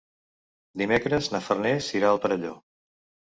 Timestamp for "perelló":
2.25-2.55